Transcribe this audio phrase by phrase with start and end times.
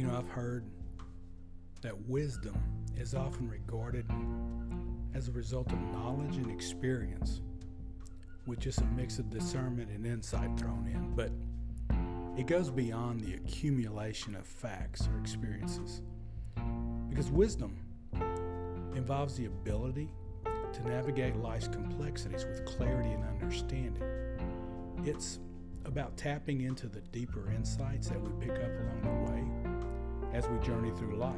[0.00, 0.64] You know, I've heard
[1.82, 2.58] that wisdom
[2.96, 4.06] is often regarded
[5.12, 7.42] as a result of knowledge and experience,
[8.46, 11.14] with just a mix of discernment and insight thrown in.
[11.14, 11.32] But
[12.40, 16.00] it goes beyond the accumulation of facts or experiences.
[17.10, 17.76] Because wisdom
[18.94, 20.08] involves the ability
[20.72, 24.02] to navigate life's complexities with clarity and understanding.
[25.04, 25.40] It's
[25.84, 29.70] about tapping into the deeper insights that we pick up along the way
[30.32, 31.34] as we journey through life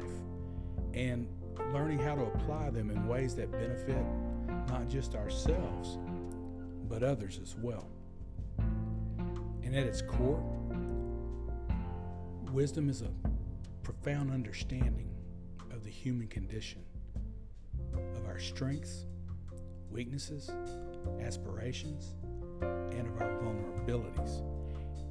[0.93, 1.27] and
[1.73, 4.05] learning how to apply them in ways that benefit
[4.67, 5.97] not just ourselves,
[6.87, 7.87] but others as well.
[8.57, 10.43] And at its core,
[12.51, 13.11] wisdom is a
[13.81, 15.09] profound understanding
[15.71, 16.83] of the human condition,
[17.93, 19.05] of our strengths,
[19.89, 20.51] weaknesses,
[21.21, 22.15] aspirations,
[22.61, 24.43] and of our vulnerabilities.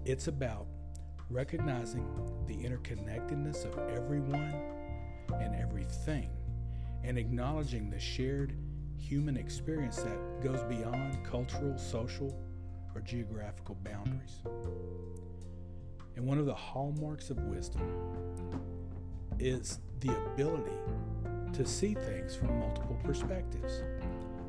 [0.05, 0.67] It's about
[1.31, 2.07] recognizing
[2.47, 4.55] the interconnectedness of everyone
[5.41, 6.31] and everything
[7.05, 8.55] and acknowledging the shared
[8.97, 12.37] human experience that goes beyond cultural, social,
[12.95, 14.39] or geographical boundaries.
[16.17, 17.83] And one of the hallmarks of wisdom
[19.39, 20.77] is the ability
[21.55, 23.83] to see things from multiple perspectives.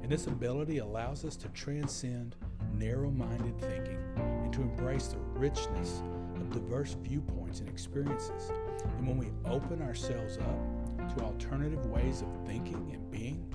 [0.01, 2.35] And this ability allows us to transcend
[2.73, 6.01] narrow minded thinking and to embrace the richness
[6.51, 8.51] diverse viewpoints and experiences.
[8.97, 13.53] And when we open ourselves up to alternative ways of thinking and being,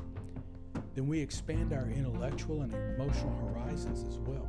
[0.95, 4.49] then we expand our intellectual and emotional horizons as well,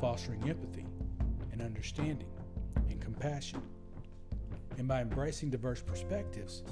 [0.00, 0.86] fostering empathy
[1.52, 2.28] and understanding
[2.88, 3.60] and compassion.
[4.76, 6.62] And by embracing diverse perspectives,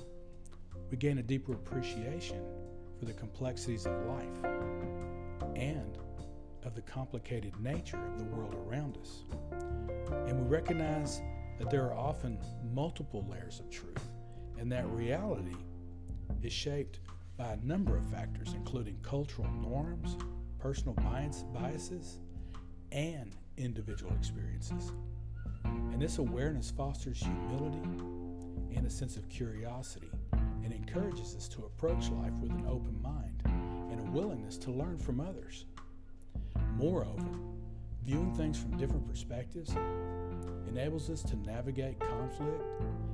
[0.90, 2.40] we gain a deeper appreciation
[2.98, 4.44] for the complexities of life
[5.56, 5.98] and
[6.66, 9.22] of the complicated nature of the world around us.
[10.26, 11.22] And we recognize
[11.58, 12.38] that there are often
[12.74, 14.10] multiple layers of truth,
[14.58, 15.56] and that reality
[16.42, 16.98] is shaped
[17.38, 20.16] by a number of factors, including cultural norms,
[20.58, 22.18] personal bias, biases,
[22.92, 24.92] and individual experiences.
[25.64, 27.88] And this awareness fosters humility
[28.74, 30.10] and a sense of curiosity
[30.64, 33.42] and encourages us to approach life with an open mind
[33.90, 35.64] and a willingness to learn from others.
[36.76, 37.30] Moreover,
[38.04, 39.74] viewing things from different perspectives
[40.68, 42.62] enables us to navigate conflict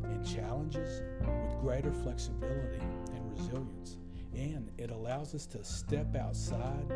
[0.02, 2.80] and challenges with greater flexibility
[3.14, 3.98] and resilience.
[4.34, 6.90] And it allows us to step outside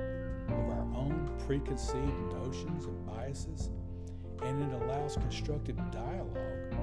[0.49, 3.71] of our own preconceived notions and biases,
[4.43, 6.75] and it allows constructive dialogue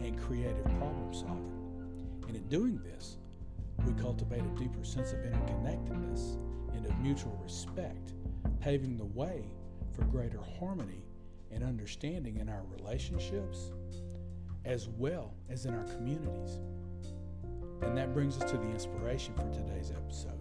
[0.00, 2.22] and creative problem solving.
[2.26, 3.18] And in doing this,
[3.84, 6.38] we cultivate a deeper sense of interconnectedness
[6.74, 8.14] and of mutual respect
[8.64, 9.44] paving the way
[9.94, 11.04] for greater harmony
[11.52, 13.72] and understanding in our relationships
[14.64, 16.60] as well as in our communities.
[17.82, 20.40] And that brings us to the inspiration for today's episode.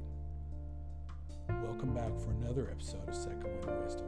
[1.66, 4.06] Welcome back for another episode of Second Wind Wisdom.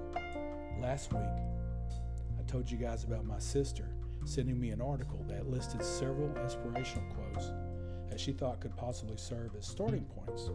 [0.80, 1.22] Last week,
[2.40, 3.90] I told you guys about my sister
[4.24, 7.52] sending me an article that listed several inspirational quotes
[8.08, 10.50] that she thought could possibly serve as starting points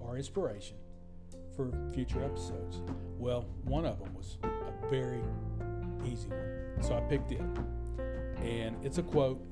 [0.00, 0.76] or inspiration
[1.58, 2.82] for future episodes.
[3.18, 5.20] Well, one of them was a very
[6.06, 7.42] easy one, so I picked it.
[8.44, 9.44] And it's a quote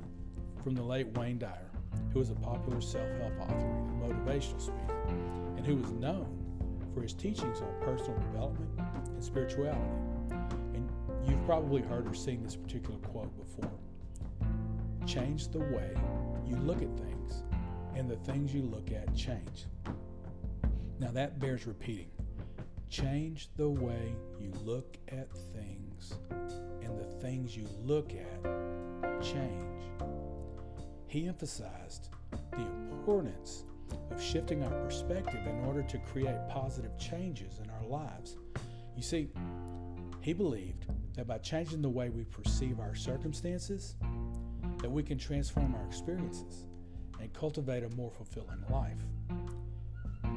[0.62, 1.68] from the late Wayne Dyer,
[2.12, 5.08] who was a popular self help author and motivational speaker,
[5.56, 6.44] and who was known
[6.94, 8.70] for his teachings on personal development
[9.08, 9.80] and spirituality.
[10.74, 10.88] And
[11.26, 13.72] you've probably heard or seen this particular quote before.
[15.06, 15.90] Change the way
[16.46, 17.42] you look at things,
[17.96, 19.66] and the things you look at change.
[20.98, 22.10] Now that bears repeating.
[22.88, 26.14] Change the way you look at things,
[26.82, 29.90] and the things you look at change.
[31.08, 32.08] He emphasized
[32.52, 33.64] the importance
[34.10, 38.36] of shifting our perspective in order to create positive changes in our lives.
[38.96, 39.28] You see,
[40.20, 43.96] he believed that by changing the way we perceive our circumstances,
[44.78, 46.66] that we can transform our experiences
[47.20, 48.98] and cultivate a more fulfilling life.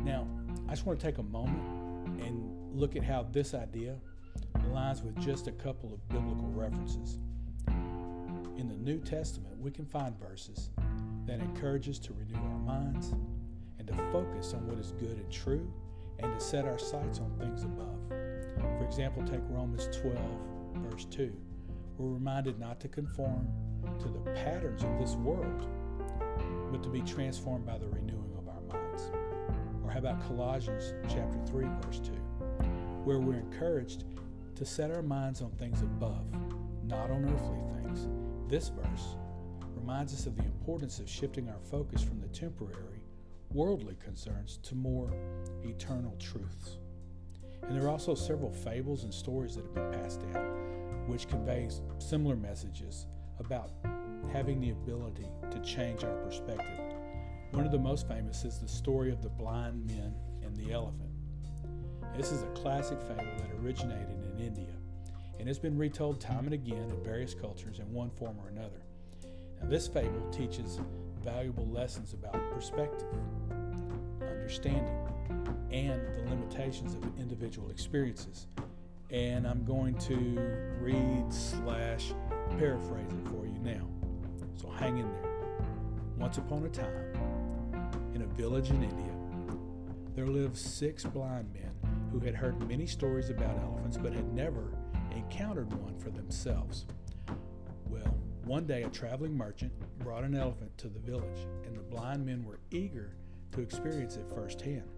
[0.04, 0.28] Now,
[0.70, 1.64] I just want to take a moment
[2.22, 3.96] and look at how this idea
[4.68, 7.18] aligns with just a couple of biblical references.
[8.56, 10.70] In the New Testament, we can find verses
[11.26, 13.16] that encourage us to renew our minds
[13.80, 15.74] and to focus on what is good and true
[16.20, 18.08] and to set our sights on things above.
[18.78, 20.18] For example, take Romans 12,
[20.88, 21.34] verse 2.
[21.98, 23.48] We're reminded not to conform
[24.02, 25.66] to the patterns of this world,
[26.72, 28.19] but to be transformed by the renewing
[30.00, 32.12] how about Colossians chapter 3 verse 2,
[33.04, 34.06] where we're encouraged
[34.56, 36.26] to set our minds on things above,
[36.86, 38.08] not on earthly things.
[38.48, 39.18] This verse
[39.76, 43.04] reminds us of the importance of shifting our focus from the temporary,
[43.52, 45.12] worldly concerns to more
[45.64, 46.78] eternal truths.
[47.64, 51.82] And there are also several fables and stories that have been passed down, which conveys
[51.98, 53.06] similar messages
[53.38, 53.72] about
[54.32, 56.89] having the ability to change our perspective.
[57.52, 60.14] One of the most famous is the story of the blind men
[60.44, 61.10] and the elephant.
[62.16, 64.74] This is a classic fable that originated in India
[65.40, 68.82] and has been retold time and again in various cultures in one form or another.
[69.60, 70.80] Now, this fable teaches
[71.24, 73.08] valuable lessons about perspective,
[74.22, 74.98] understanding,
[75.72, 78.46] and the limitations of individual experiences.
[79.10, 80.16] And I'm going to
[80.80, 82.14] read slash
[82.60, 83.88] paraphrase it for you now.
[84.56, 85.32] So hang in there.
[86.18, 87.09] Once upon a time,
[88.40, 89.12] village in India,
[90.16, 91.74] there lived six blind men
[92.10, 94.72] who had heard many stories about elephants but had never
[95.14, 96.86] encountered one for themselves.
[97.90, 98.16] Well,
[98.46, 102.46] one day a traveling merchant brought an elephant to the village, and the blind men
[102.46, 103.18] were eager
[103.52, 104.90] to experience it firsthand.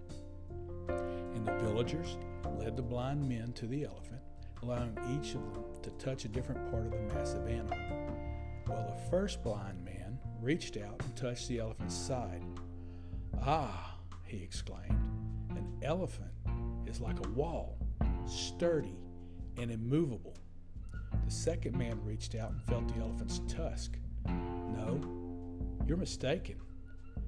[1.33, 2.17] And the villagers
[2.59, 4.21] led the blind men to the elephant,
[4.61, 7.79] allowing each of them to touch a different part of the massive animal.
[8.67, 12.43] Well, the first blind man reached out and touched the elephant's side.
[13.43, 14.99] Ah, he exclaimed,
[15.49, 16.29] an elephant
[16.85, 17.75] is like a wall,
[18.27, 18.95] sturdy
[19.57, 20.35] and immovable.
[21.25, 23.97] The second man reached out and felt the elephant's tusk.
[24.27, 25.01] No,
[25.87, 26.57] you're mistaken.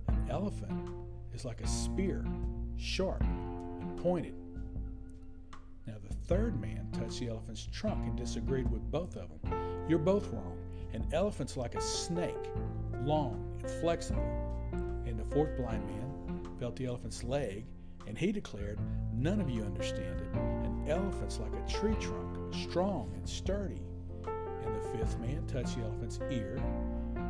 [0.07, 0.89] An elephant
[1.33, 2.24] is like a spear,
[2.77, 4.36] sharp and pointed.
[5.88, 9.86] Now, the third man touched the elephant's trunk and disagreed with both of them.
[9.89, 10.57] You're both wrong.
[10.94, 12.51] An elephant's like a snake,
[13.01, 14.21] long and flexible.
[15.06, 16.02] And the fourth blind man
[16.63, 17.65] felt the elephant's leg,
[18.07, 18.80] and he declared,
[19.12, 20.33] None of you understand it.
[20.33, 23.81] An elephant's like a tree trunk, strong and sturdy.
[24.25, 26.57] And the fifth man touched the elephant's ear,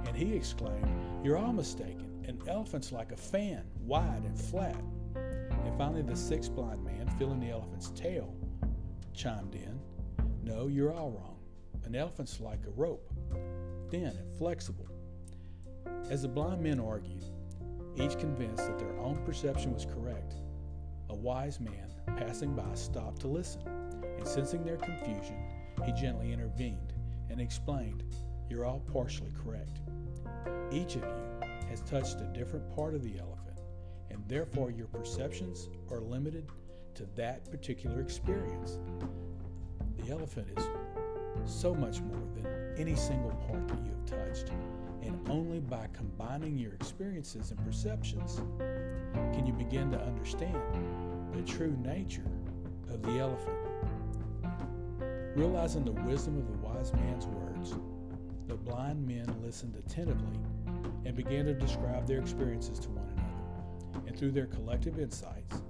[0.05, 0.87] and he exclaimed,
[1.23, 2.23] You're all mistaken.
[2.27, 4.79] An elephant's like a fan, wide and flat.
[5.15, 8.35] And finally, the sixth blind man, feeling the elephant's tail,
[9.15, 9.79] chimed in,
[10.43, 11.39] No, you're all wrong.
[11.85, 13.11] An elephant's like a rope,
[13.89, 14.85] thin and flexible.
[16.11, 17.23] As the blind men argued,
[17.95, 20.35] each convinced that their own perception was correct,
[21.09, 23.61] a wise man passing by stopped to listen,
[24.17, 25.37] and sensing their confusion,
[25.85, 26.93] he gently intervened
[27.29, 28.03] and explained,
[28.49, 29.79] You're all partially correct.
[30.71, 33.59] Each of you has touched a different part of the elephant,
[34.09, 36.47] and therefore your perceptions are limited
[36.95, 38.79] to that particular experience.
[39.97, 40.67] The elephant is
[41.45, 42.45] so much more than
[42.77, 44.51] any single part that you have touched,
[45.05, 48.41] and only by combining your experiences and perceptions
[49.33, 50.61] can you begin to understand
[51.33, 52.31] the true nature
[52.89, 53.57] of the elephant.
[55.35, 57.75] Realizing the wisdom of the wise man's words,
[58.47, 60.39] the blind men listened attentively
[61.05, 64.07] and began to describe their experiences to one another.
[64.07, 65.61] And through their collective insights,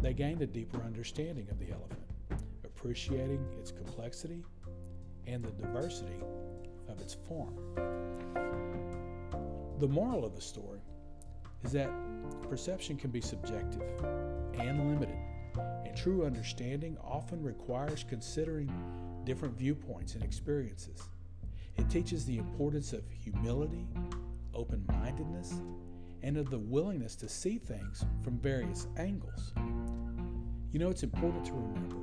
[0.00, 2.00] they gained a deeper understanding of the elephant,
[2.64, 4.44] appreciating its complexity
[5.26, 6.20] and the diversity
[6.90, 7.54] of its form.
[9.78, 10.80] The moral of the story
[11.64, 11.90] is that
[12.48, 13.82] perception can be subjective
[14.58, 15.16] and limited,
[15.56, 18.70] and true understanding often requires considering
[19.24, 21.08] different viewpoints and experiences.
[21.76, 23.86] It teaches the importance of humility,
[24.54, 25.54] open mindedness,
[26.22, 29.52] and of the willingness to see things from various angles.
[30.72, 31.96] You know, it's important to remember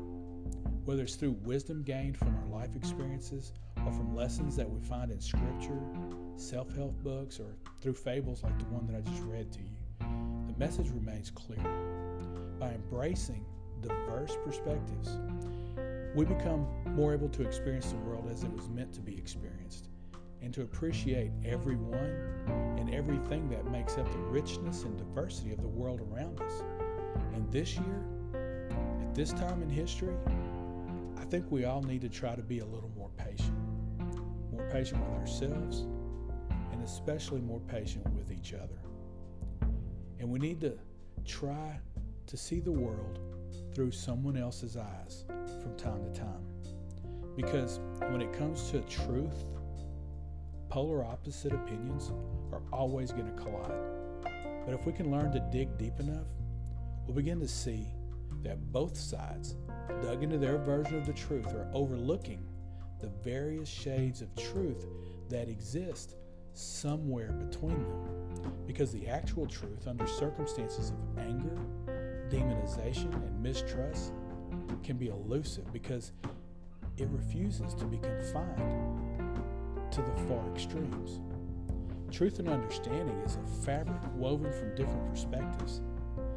[0.85, 3.53] whether it's through wisdom gained from our life experiences
[3.87, 5.79] or from lessons that we find in scripture,
[6.35, 9.77] self help books, or through fables like the one that I just read to you,
[10.45, 11.63] the message remains clear.
[12.59, 13.45] By embracing
[13.81, 15.17] diverse perspectives,
[16.15, 19.87] we become more able to experience the world as it was meant to be experienced
[20.41, 22.43] and to appreciate everyone
[22.77, 26.63] and everything that makes up the richness and diversity of the world around us.
[27.33, 28.03] And this year,
[29.01, 30.15] at this time in history,
[31.17, 33.56] I think we all need to try to be a little more patient.
[34.71, 35.87] Patient with ourselves,
[36.71, 38.79] and especially more patient with each other.
[40.19, 40.77] And we need to
[41.25, 41.79] try
[42.27, 43.19] to see the world
[43.73, 45.25] through someone else's eyes
[45.61, 46.45] from time to time.
[47.35, 49.45] Because when it comes to truth,
[50.69, 52.11] polar opposite opinions
[52.51, 53.71] are always going to collide.
[54.65, 56.27] But if we can learn to dig deep enough,
[57.05, 57.87] we'll begin to see
[58.43, 59.55] that both sides
[60.03, 62.43] dug into their version of the truth are overlooking
[62.99, 64.85] the various shades of truth
[65.29, 66.15] that exist
[66.53, 68.53] somewhere between them.
[68.65, 71.57] Because the actual truth, under circumstances of anger,
[72.29, 74.13] demonization, and mistrust,
[74.83, 76.11] can be elusive because
[76.97, 79.01] it refuses to be confined
[79.91, 81.21] to the far extremes.
[82.11, 85.81] Truth and understanding is a fabric woven from different perspectives,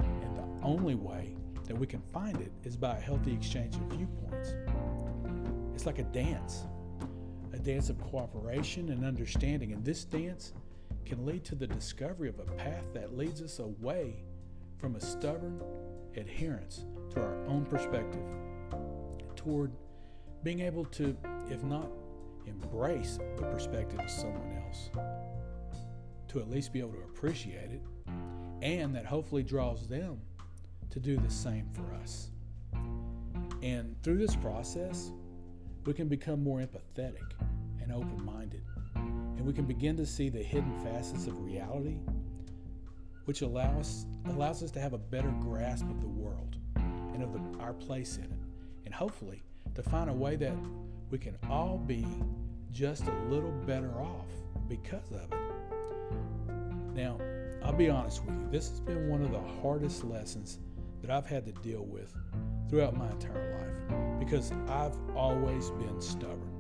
[0.01, 1.37] and the only way
[1.67, 4.55] that we can find it is by a healthy exchange of viewpoints.
[5.81, 6.67] It's like a dance,
[7.55, 10.53] a dance of cooperation and understanding, and this dance
[11.07, 14.23] can lead to the discovery of a path that leads us away
[14.77, 15.59] from a stubborn
[16.19, 16.85] adherence
[17.15, 18.21] to our own perspective
[19.37, 19.73] toward
[20.43, 21.17] being able to,
[21.49, 21.89] if not
[22.45, 24.91] embrace the perspective of someone else,
[26.29, 27.81] to at least be able to appreciate it,
[28.61, 30.21] and that hopefully draws them
[30.91, 32.29] to do the same for us.
[33.63, 35.13] And through this process,
[35.85, 37.33] we can become more empathetic
[37.81, 38.63] and open minded,
[38.95, 41.97] and we can begin to see the hidden facets of reality,
[43.25, 46.57] which allow us, allows us to have a better grasp of the world
[47.15, 48.31] and of the, our place in it,
[48.85, 49.43] and hopefully
[49.75, 50.55] to find a way that
[51.11, 52.07] we can all be
[52.71, 54.27] just a little better off
[54.69, 55.39] because of it.
[56.95, 57.19] Now,
[57.63, 60.59] I'll be honest with you, this has been one of the hardest lessons
[61.01, 62.15] that I've had to deal with
[62.71, 66.55] throughout my entire life because I've always been stubborn.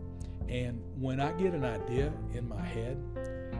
[0.49, 3.01] And when I get an idea in my head,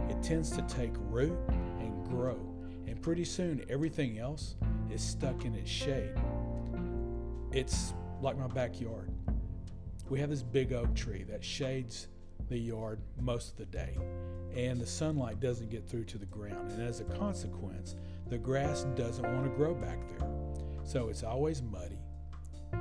[0.09, 1.39] it tends to take root
[1.79, 2.41] and grow.
[2.89, 4.57] And pretty soon, everything else
[4.91, 6.15] is stuck in its shade.
[7.53, 9.13] It's like my backyard.
[10.09, 12.09] We have this big oak tree that shades
[12.49, 13.97] the yard most of the day,
[14.57, 16.73] and the sunlight doesn't get through to the ground.
[16.73, 17.95] And as a consequence,
[18.27, 20.29] the grass doesn't want to grow back there.
[20.83, 22.00] So it's always muddy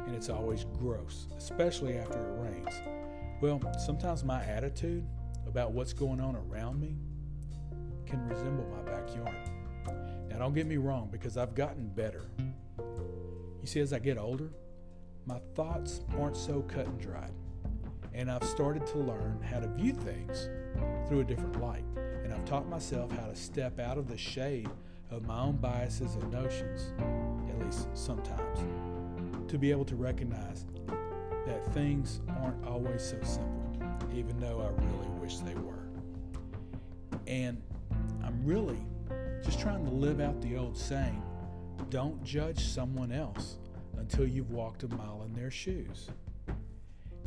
[0.09, 2.81] and it's always gross, especially after it rains.
[3.41, 5.05] Well, sometimes my attitude
[5.45, 6.95] about what's going on around me
[8.07, 9.35] can resemble my backyard.
[10.27, 12.23] Now, don't get me wrong, because I've gotten better.
[12.79, 14.49] You see, as I get older,
[15.27, 17.33] my thoughts aren't so cut and dried.
[18.11, 20.49] And I've started to learn how to view things
[21.07, 21.85] through a different light.
[22.23, 24.69] And I've taught myself how to step out of the shade
[25.11, 26.93] of my own biases and notions,
[27.47, 28.59] at least sometimes,
[29.49, 30.65] to be able to recognize
[31.45, 33.73] that things aren't always so simple,
[34.15, 35.89] even though I really wish they were.
[37.27, 37.61] And
[38.23, 38.79] I'm really
[39.43, 41.21] just trying to live out the old saying
[41.89, 43.57] don't judge someone else
[43.97, 46.09] until you've walked a mile in their shoes.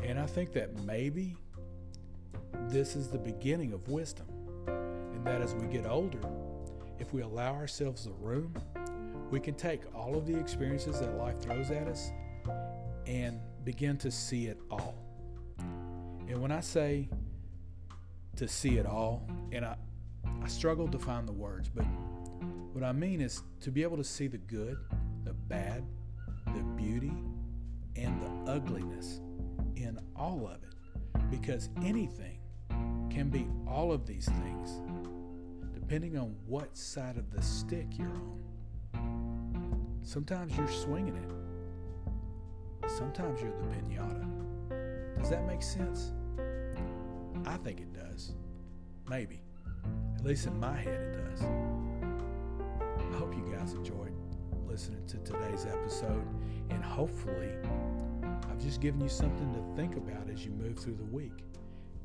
[0.02, 1.36] And I think that maybe
[2.68, 4.26] this is the beginning of wisdom,
[4.66, 6.20] and that as we get older,
[6.98, 8.54] if we allow ourselves the room,
[9.32, 12.12] we can take all of the experiences that life throws at us
[13.06, 14.94] and begin to see it all.
[16.28, 17.08] And when I say
[18.36, 19.76] to see it all, and I,
[20.42, 21.84] I struggle to find the words, but
[22.74, 24.76] what I mean is to be able to see the good,
[25.24, 25.82] the bad,
[26.54, 27.14] the beauty,
[27.96, 29.22] and the ugliness
[29.76, 31.30] in all of it.
[31.30, 32.38] Because anything
[33.08, 34.82] can be all of these things
[35.72, 38.41] depending on what side of the stick you're on.
[40.04, 44.26] Sometimes you're swinging it, sometimes you're the pinata.
[45.18, 46.12] Does that make sense?
[47.46, 48.32] I think it does.
[49.08, 49.42] Maybe.
[50.16, 51.42] At least in my head, it does.
[51.42, 54.12] I hope you guys enjoyed
[54.66, 56.26] listening to today's episode,
[56.70, 57.52] and hopefully,
[58.50, 61.44] I've just given you something to think about as you move through the week,